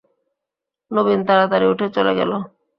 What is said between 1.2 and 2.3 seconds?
তাড়াতাড়ি উঠে চলে